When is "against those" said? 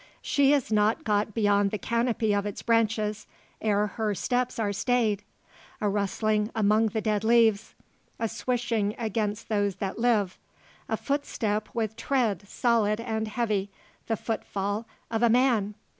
8.97-9.75